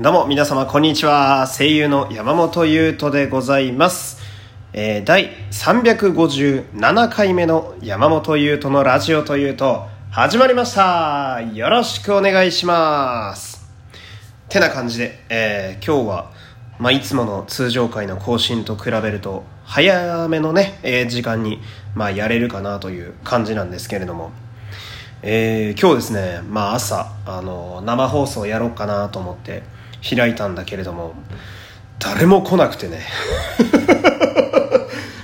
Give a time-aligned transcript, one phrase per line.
[0.00, 1.48] どうも皆様こんにちは。
[1.48, 4.18] 声優の山本優斗でございます。
[4.72, 11.40] えー、第357回目の山本優斗のラジオというと始まりました。
[11.52, 13.68] よろしくお願いします。
[14.48, 16.30] てな感じで、えー今日は、
[16.78, 21.60] まあ、いつもの通常回の更新と比べると早めのね、えー時間に、
[21.96, 24.30] まあ、やれるかなという感じなんですけれども、
[25.22, 31.14] えー今日ですね、まあ、朝あの生放送やろうかなと思って開いたんだけれども
[31.98, 33.02] 誰も来なくてね。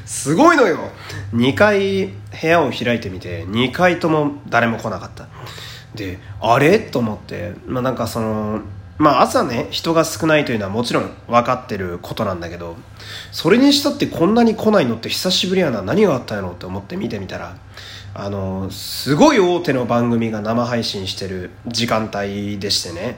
[0.05, 0.91] すごいのよ。
[1.35, 5.29] 2回部屋を開いてみて2回とも誰も来なかった。
[5.95, 6.81] であれ？
[6.81, 8.61] と思って、まあ、なんかその
[8.99, 12.77] まあ朝ね人が少ないというのはもちろん分かってることなんだけど
[13.33, 15.83] それにしたってこんなに来ないのって久しぶりやな。
[15.83, 17.57] 何があったんやろって思って見てみたら
[18.15, 23.17] あのすごい大手の番組が生配信してる時間帯でしてね。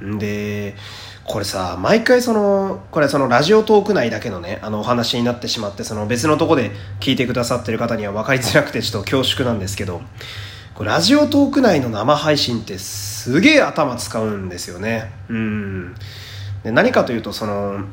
[0.00, 0.76] で
[1.24, 10.00] これさ毎回そのこれそのラジオトーク内だけのねあのお話になってしまってその別のとこで聞いてくださってる方には分かりづらくてちょっと恐縮なんですけど
[10.74, 15.10] これラジオトーク内の生配信ってすげえ頭使うんですよね。
[15.28, 15.94] うん。
[16.62, 17.84] で何かというとその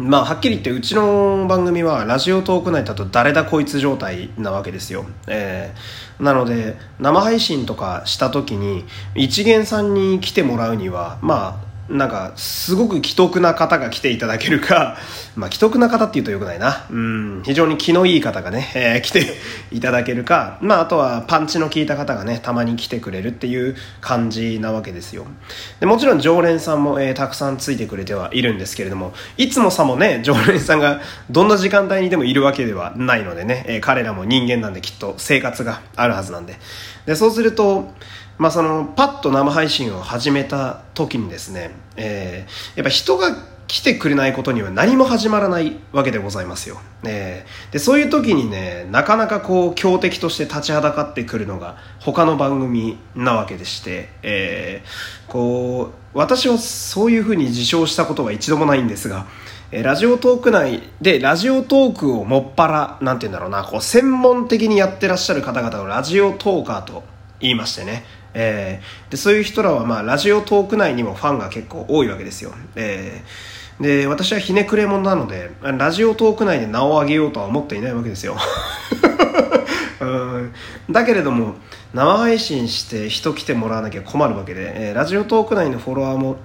[0.00, 8.84] まあはっきり言ってうちの番組はラジオトーク内だと誰だこいつ状態なわけですよ、えーなので生配信とかした時に
[9.14, 14.96] 一元さんに来てもらうにはまあなんかすごく既得な方が来ていただけるか
[15.34, 16.86] まあ既得な方っていうとよくないな。
[16.90, 17.42] うん。
[17.44, 19.26] 非常に気のいい方がね、えー 来て
[19.72, 20.58] いただけるか。
[20.60, 25.26] まああとはパンチの効いた方がねたまに来てくれるっていう感じなわけですよ。
[25.80, 36.58] でもちろん常連さんも、えーたくさんついてくれてはいるんですけれどもいつもさもね 常連さんがどんな時間帯にでもいるわけではないのでね、えー彼らも人間なんできっと生活があるはずなんで。
[37.06, 37.92] でそうすると
[38.40, 59.26] まあ、そのパッと生配信を始めた時にですね、えーやっぱ人が来てくれないことには何も始まらないわけでございますよ、えーでそういう時にねなかなかこう強敵として立ちはだかってくるのが他の番組なわけでして、えーこう私はそういうふうに自称したことは一度もないんですが
[59.70, 67.04] ラジオトーク内でラジオトークをもっぱらなんて言うんだろうなこう専門的にやってらっしゃる方々をラジオトーカーと
[67.40, 68.04] 言いましてね、
[68.34, 78.36] えーでそういう人らは、まあ、ラジオトーク内にもファンが結構多いわけですよ、えーで私はひねくれ者なのでラジオトーク内で名を上げようとは思っていないわけですよ。
[80.00, 80.52] うん。
[80.90, 81.54] だけれども
[81.94, 86.36] 生配信して人来てもらわなきゃ困るわけで、えーラジオトーク内のフォロワーも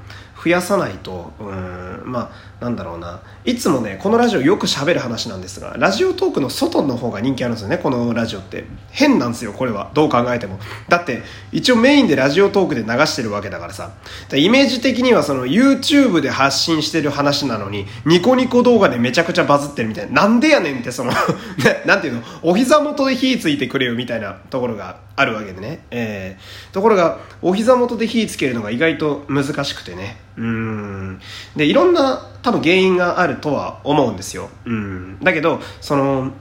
[0.42, 2.04] 増やさないとうん。
[2.06, 3.22] まあなんだろうな。
[3.46, 8.66] いつもねこのラジオよく喋る話なんですがラジオトークの外の方が人気あるんですよねこのラジオって。
[8.92, 9.92] 変なんですよこれは。
[9.94, 10.60] どう考えても。
[10.90, 11.22] だって
[11.52, 13.92] 一応メインでラジオトークで流してるわけだからさ。
[14.34, 20.24] イメージ的にはその YouTube で発信してる話なのにニコニコ動画でめちゃくちゃバズってるみたいな。
[20.24, 21.12] なんでやねんってその
[21.86, 22.24] なんていうの？
[22.42, 30.18] お膝元で火ついてくれよみたいなところがあるわけでね、えーところがお膝元で火つけるのが意外と難しくてね。
[30.38, 31.20] うん。
[31.56, 34.50] でいろんな多分原因があるとは思うんですよ。
[34.66, 35.18] うん。
[35.20, 36.32] だけどその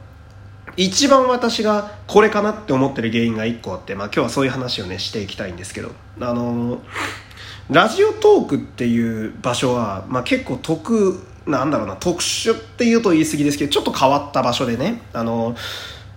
[0.77, 5.93] 一番私がこれかなって思ってる原因が1個あって、まあ、今日はそういう話をねしていきたいんですけど。
[6.21, 6.83] あの
[7.71, 15.57] ラジオトークっていう場所は、まあ、結構特なんだろうな特殊っていうと言い過ぎですけどちょっと変わった場所でねあの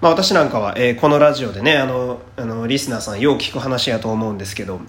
[0.01, 4.79] まあ、私なんかは、えーこのラジオでねあのあのリスナーさんよう聞く話やと思うんですけど、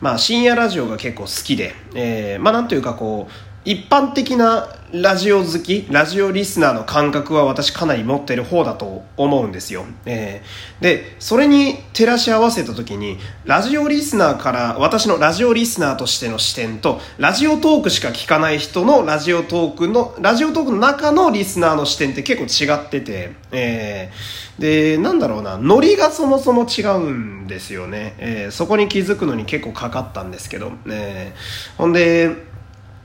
[0.00, 32.48] まあ、深夜ラジオが結構好きで、えーまあ、なんというかこう一般的なラジオ好きラジオリスナーの感覚は私かなり持ってる方だと思うんですよ、えーでそれに照らし合わせた時にラジオリスナーから私のラジオリスナーとしての視点とラジオトークしか聞かない人のラジオトークのラジオトークの中のリスナーの視点って結構違ってて、えーでなんだろうなノリがそもそも違うんですよね、えーそこに気づくのに結構かかったんですけど、えーほんで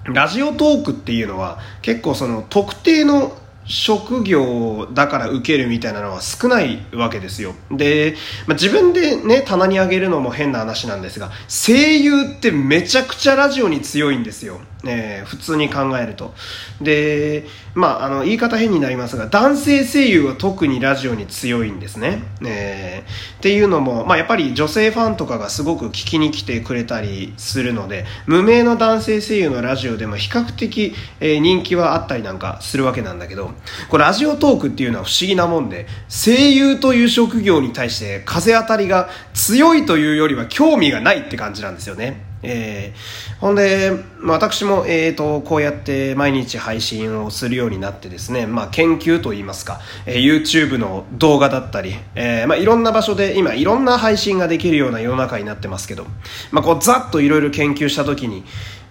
[0.05, 7.53] ラジオトークっていうのは結構その特定の職業だから受けるみたいなのは少ないわけですよ。
[7.71, 8.15] で、
[8.45, 16.33] まあ、自分でね棚にあげるのも変な話なんですが声優ってめちゃくちゃラジオに強いんですよ、えー普通に考えると。
[16.81, 33.51] でまああの言い方変になりますが男性声優は特にラジオに強いんですね、えーっていうのも、まあ、やっぱり女性ファンとかがすごく聞きに来てくれたりするので無名の男性声優のラジオでも比較的、えー人気はあったりなんかするわけなんだけど
[33.89, 42.32] これラジオトークっていうのは不思議なもんで声優という職業に対して風当たりが強いというよりは興味がないって感じなんですよね。
[42.43, 43.91] えー、ほんで、
[44.23, 56.05] 私も、えーと、こうやって毎日配信をするようになってですね、まあ、研究といいますか、えー、YouTube の動画だったり、えー、まあ、いろんな場所で今いろんな配信ができるような世の中になってますけど、
[56.51, 58.43] まあ、こうざっといろいろ研究した時に、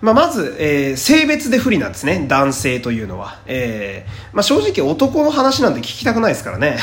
[0.03, 2.27] まあ、まず、えー、性別で不利なんですね。
[2.29, 3.39] 男性というのは。
[3.47, 6.79] えー、まあ、正直男の話なんて聞きたくないですからね。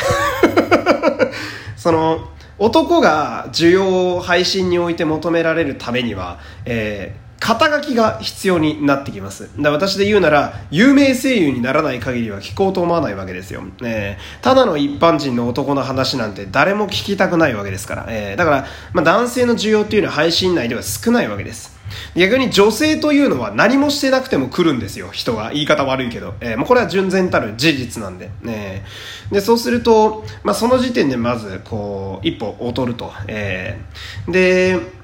[1.76, 9.50] その、男が需要を配信において求められるためには、えー、肩書きが必要になってきます。
[9.58, 13.64] だ私で言うなら、有名声優にならない限りは聞こうと思わないわけですよ。
[13.82, 18.06] えー、ただの一般人の男の話なんて誰も聞きたくないわけですから。
[18.10, 21.79] えー、だから、まあ、男性の需要っていうのは配信内では少ないわけです。
[22.16, 25.52] 逆に女性というのは何もしてなくても来るんですよ、人は。
[25.52, 26.34] 言い方悪いけど。
[26.42, 28.30] えー、まあ、これは純然たる事実なんで。
[28.42, 28.84] ね、
[29.32, 33.12] で、そうすると、まあ、その時点でまず、こう、一歩劣ると。
[33.28, 34.99] えー、で、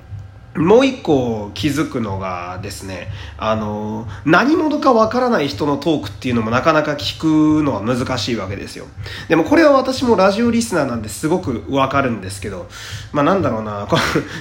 [0.55, 7.19] もう一個気づくのがですね、あの、何者かわからない人のトークっていうのもなかなか聞
[7.59, 8.85] くのは難しいわけですよ。
[9.27, 12.69] でもこれは私もラジオリスナーなんですごくわかるんですけど、
[13.11, 13.85] まあなんだろうな、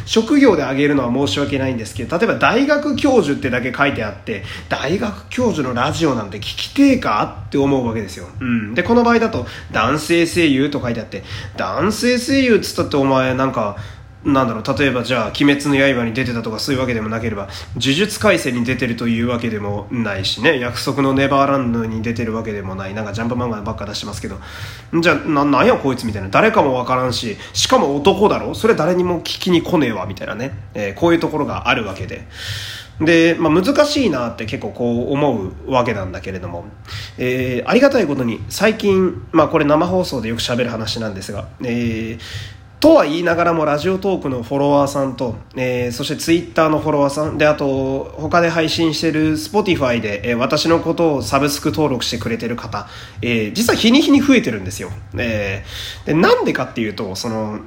[0.06, 8.28] 職業で挙げるのは申し訳ないんですけど、例えば大学教授ってだけ書いてあって、大学教授のラジオなんて聞きてえかって思うわけですよ。
[8.40, 8.74] うん。
[8.74, 11.24] で、この場合だと、男性声優と書いてあって、
[11.56, 13.76] 男性声優っつったってお前なんか、
[14.24, 22.94] なんだろう例えばじゃあ「鬼滅の刃」に出てたとかそういうわけでもなければ「呪術廻戦」に出てるというわけでもないしね「約束のネバーランド」に出てるわけでもない。
[22.94, 24.40] なんかジャンプ漫画ばっか出してますけど。
[25.00, 26.28] じゃあななんやこいつみたいな。
[26.30, 28.54] 誰かもわからんししかも男だろ？
[28.54, 32.26] それ誰にも聞きに来ねえわみたいなね、えー、こういうところがあるわけで。
[33.00, 36.64] で、まあ、難しいなって結構こう思うわけなんだけれども、
[37.18, 42.18] えー、ありがたいことに最近、まあ、これ生放送でよく喋る話なんですが、えー、
[42.84, 52.86] とは言いながらもラジオトークのフォロワーさんと、えー、そしてツイッターのフォロワーさんであと他で配信してる Spotify で、えー、私のことをサブスク登録してくれてる方、
[53.22, 57.60] えー、実は日に日に増えてるんですよ、えー、でなんでかっていうとその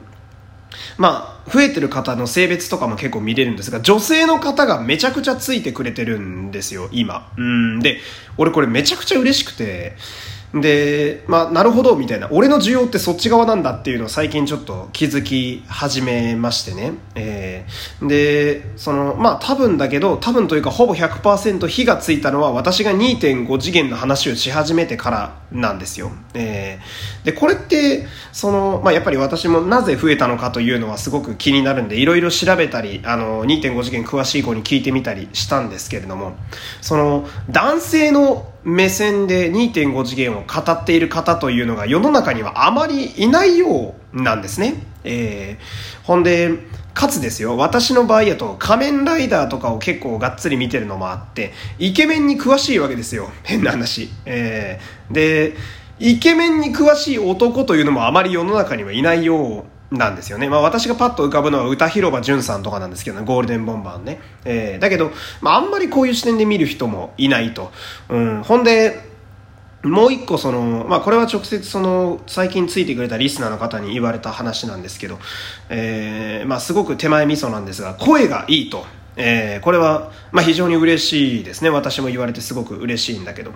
[0.99, 7.31] まあ、増えてる方の性別とかも結構見れるんですが、女性の方がめちゃくちゃついてくれてるんですよ、今。
[7.37, 7.79] うん。
[7.79, 7.99] で、
[8.37, 9.95] 俺これめちゃくちゃ嬉しくて、
[10.53, 12.29] で、まあ、なるほど、みたいな。
[12.31, 16.94] 俺の需要ってそっち側なんだっていうのを最近ちょっと気づき始めましてね。
[17.15, 26.11] えー、で、その、まあ、多分だけど、多分というかほぼ100%火がついたのは私が2.5次元の話をし始めてからなんですよ。
[26.33, 36.38] えー、で、これって、その、まあ、やっぱり私もなぜ増えたのかというのはすごく気になるんで、いろいろ調べたり、あの、2.5次元詳しい子に聞いてみたりしたんですけれども、
[36.81, 44.83] その、男性の目線で2.5次元を語っている方というのが世の中にはあまりいないようなんですね。
[45.05, 46.51] えー、ほんで、
[46.93, 53.29] かつですよ、私の場合やと仮面ライダーとかを結構がっつり見てるのもあって、イケメンに詳しいわけですよ。
[53.43, 54.09] 変な話。
[54.25, 55.55] えー、で、
[55.99, 60.49] イケメンに詳しい男というのもあまり世の中にはいないようなんですよね。
[60.49, 64.19] まあ私がパッと浮かぶのは歌広場淳さんとかなんですけどね、ゴールデンボンバーね。
[64.43, 65.11] えー、だけど、
[65.41, 67.71] まああんまりこういう視点で見る人もいないと。
[68.09, 68.43] うん。
[68.43, 69.07] ほんで、
[69.83, 75.19] もう一個その、まあこれは直接その最近ついてくれたリスナーの方に言われた話なんですけど、
[75.69, 78.85] えー、まあすごく手前味噌なんですが、声がいいと。
[79.19, 81.71] えー、これは、まあ、非常に嬉しいですね。
[81.71, 83.51] 私も言われてすごく嬉しいんだけど。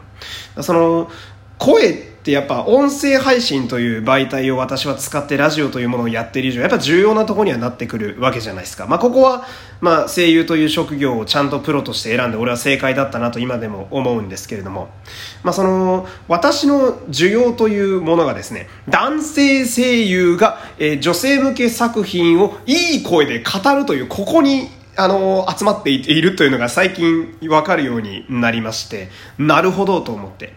[0.62, 1.12] その、
[1.60, 8.86] 声ってやっぱ音声配信という媒体を私は使ってラジオというものをやっている以上やっぱ重要なところにはなってくるわけじゃないですか。
[8.86, 9.48] まあここは
[9.80, 14.90] まあ声優という職業をちゃんとプロとして選んで俺は正解だったなと今でも思うんですけれども。
[15.42, 29.10] まあその私の需要というものがですね、男性声優が、え、女性向け作品をいい声で語るというここにあの集まっているというのが最近わかるようになりまして、
[29.40, 30.54] なるほどと思って。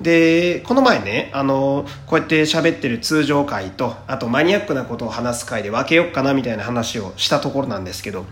[0.00, 8.24] で、この前ね、あの、こうやって喋ってる通常回と、あとマニアックなことを話す回で分けようかなみたいな話をしたところなんですけど、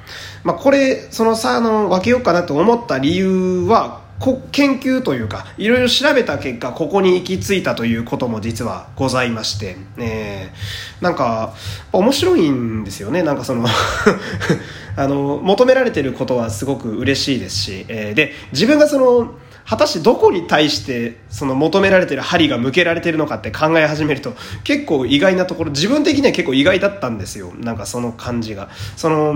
[0.45, 11.55] まあこれ、そのさ、あの、分けようかなと思った理由は、こ研究というか、いろいろ調べた結果、ここに行き着いたということも実はございまして、えー、なんか、
[11.93, 13.23] 面白いんですよね。
[13.23, 13.67] なんかその
[14.97, 19.35] あの、求められてることはすごく嬉しいですし、えー、で、自分がその、
[19.69, 27.53] 果たしてどこに対してその求められてる針が向けられてるのかって考え始めると結構意外なところ自分的には結構意外だったんですよ。
[27.59, 28.71] なんかその感じが。
[28.97, 29.35] その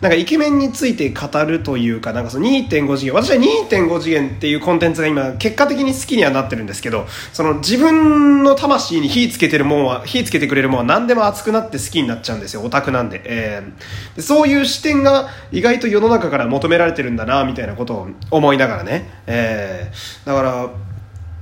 [0.00, 3.14] なんかイケメンについて語るというかなんかその2.5次元。
[3.14, 12.62] 私は2.5次元っていうコンテンツが今結果的に好きにはなってるんですけどその自分の魂に火つけてるもんは火つけてくれるもんは何でも熱くなって好きになっちゃうんですよ。
[12.62, 19.67] オタクなんで,、えー、でそういう視点が意外と世の中から求められてるんだなみたいなことを思いながらね、えー、
[20.24, 20.68] だから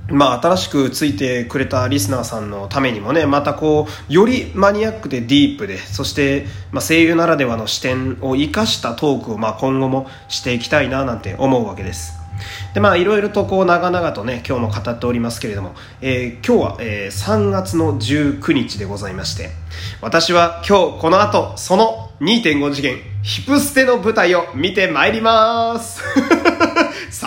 [0.09, 12.13] まあ、新しくついてくれたリスナーさんのためにもね、またこう、よりマニアックでディープで、そして、まあ、声優ならではの視点を生かしたトークを、まあ、今後もしていきたいな、なんて思うわけです。
[12.73, 19.49] で、まあ、いろいろとこう、長々とね、今日も語っておりますけれども、えー、今日は、えー、3月の19日でございまして、
[19.99, 26.01] 私は今日この後、その2.5次元、ヒプステの舞台を見てまいります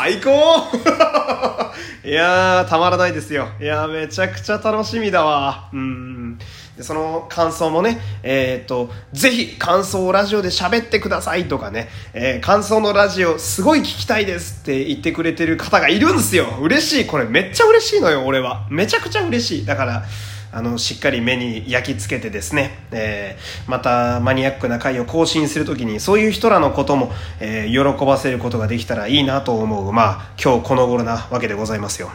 [0.01, 0.31] 最高
[2.03, 3.49] いやー、たまらないですよ。
[3.61, 5.69] いやー、めちゃくちゃ楽しみだわ。
[5.75, 6.39] うん。
[6.75, 16.47] でその感想もね、えー、っと、ぜひ感想をラジオで喋ってくださいとかね、えー、感想のラジオすごい聞きたいですって言ってくれてる方がいるんですよ。
[16.63, 17.07] 嬉しい。
[17.07, 18.67] これめっちゃ嬉しいのよ、俺は。
[18.71, 19.67] めちゃくちゃ嬉しい。
[19.67, 20.05] だから、
[20.53, 32.11] あの、しっかり目に焼き付けてですね、えー、またマニアックな回を更新するときに、そういう人らのことも、えー、喜ばせることができたらいいなと思う、まあ、今日この頃なわけでございますよ。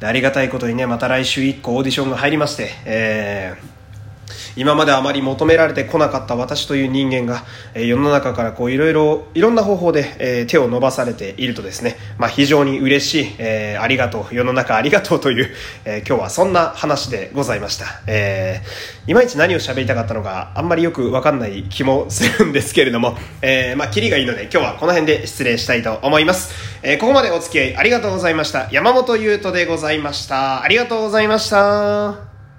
[0.00, 3.75] でありがたいことにね、また来週1個オーディションが入りまして、えー、
[4.56, 7.44] 今まであまり求められてこなかった私という人間が、
[7.74, 15.50] え、世の中からこういろいろいろんな方法で、え、手を伸ばされているとですね、まあ、非常に嬉しい、えー、ありがとう世の中ありがとうという、
[15.84, 18.62] え今日はそんな話でございました、え
[19.06, 28.68] いまいち何を喋りたかったのかあんまりよくわかんない気もするんですけれども、えまあ、キリがいいので今日はこの辺で失礼したいと思います、えここまでお付き合いありがとうございました。
[28.70, 30.62] 山本優斗でございました。
[30.62, 32.35] ありがとうございました。